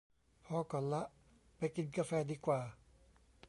[0.45, 1.03] พอก่อนละ
[1.57, 2.61] ไปกินกาแฟดีกว่า